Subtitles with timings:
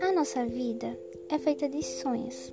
[0.00, 0.96] A nossa vida
[1.28, 2.52] é feita de sonhos.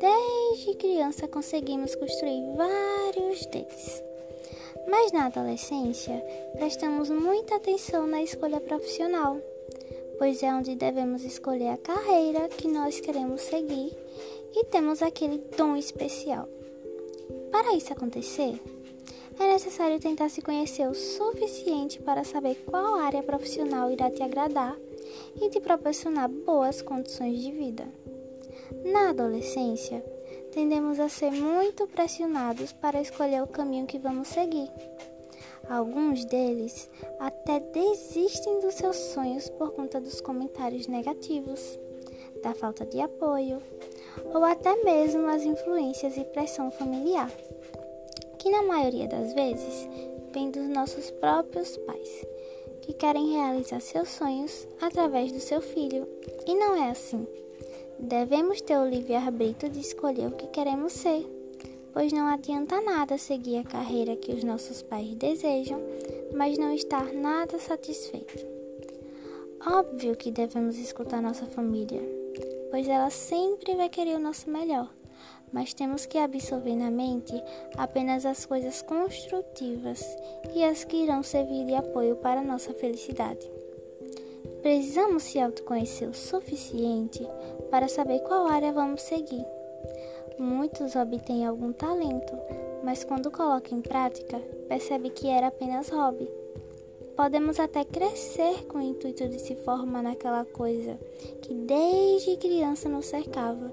[0.00, 4.02] Desde criança conseguimos construir vários deles.
[4.88, 9.38] Mas na adolescência, prestamos muita atenção na escolha profissional,
[10.16, 13.94] pois é onde devemos escolher a carreira que nós queremos seguir
[14.56, 16.48] e temos aquele dom especial.
[17.50, 18.58] Para isso acontecer,
[19.38, 24.76] é necessário tentar se conhecer o suficiente para saber qual área profissional irá te agradar
[25.40, 27.84] e te proporcionar boas condições de vida.
[28.84, 30.04] Na adolescência,
[30.52, 34.70] tendemos a ser muito pressionados para escolher o caminho que vamos seguir.
[35.68, 41.78] Alguns deles até desistem dos seus sonhos por conta dos comentários negativos,
[42.42, 43.62] da falta de apoio
[44.32, 47.30] ou até mesmo as influências e pressão familiar,
[48.44, 49.88] que na maioria das vezes
[50.34, 52.26] vem dos nossos próprios pais,
[52.82, 56.06] que querem realizar seus sonhos através do seu filho.
[56.46, 57.26] E não é assim.
[57.98, 61.24] Devemos ter o livre-arbítrio de escolher o que queremos ser,
[61.94, 65.80] pois não adianta nada seguir a carreira que os nossos pais desejam,
[66.36, 68.44] mas não estar nada satisfeito.
[69.66, 72.02] Óbvio que devemos escutar nossa família,
[72.70, 74.90] pois ela sempre vai querer o nosso melhor,
[75.54, 77.32] mas temos que absorver na mente
[77.76, 80.04] apenas as coisas construtivas
[80.52, 83.48] e as que irão servir de apoio para nossa felicidade.
[84.60, 87.24] Precisamos se autoconhecer o suficiente
[87.70, 89.46] para saber qual área vamos seguir.
[90.40, 92.36] Muitos obtêm algum talento,
[92.82, 94.38] mas quando colocam em prática,
[94.68, 96.28] percebe que era apenas hobby.
[97.14, 100.98] Podemos até crescer com o intuito de se formar naquela coisa
[101.42, 103.72] que desde criança nos cercava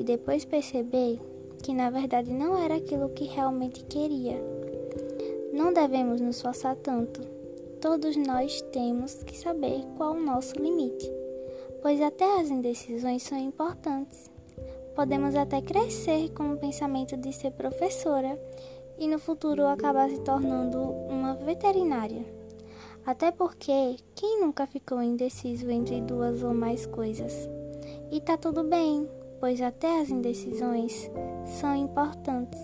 [0.00, 1.20] e depois perceber
[1.62, 4.42] que na verdade não era aquilo que realmente queria.
[5.52, 7.20] Não devemos nos forçar tanto.
[7.82, 11.06] Todos nós temos que saber qual o nosso limite,
[11.82, 14.30] pois até as indecisões são importantes.
[14.94, 18.40] Podemos até crescer com o pensamento de ser professora
[18.98, 22.24] e no futuro acabar se tornando uma veterinária.
[23.04, 27.48] Até porque quem nunca ficou indeciso entre duas ou mais coisas?
[28.10, 29.08] E tá tudo bem,
[29.40, 31.10] pois até as indecisões
[31.46, 32.60] são importantes.